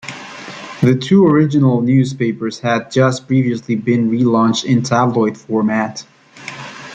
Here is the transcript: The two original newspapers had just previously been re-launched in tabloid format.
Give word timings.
The 0.81 0.95
two 0.99 1.27
original 1.27 1.81
newspapers 1.81 2.57
had 2.59 2.89
just 2.89 3.27
previously 3.27 3.75
been 3.75 4.09
re-launched 4.09 4.65
in 4.65 4.81
tabloid 4.81 5.37
format. 5.37 6.03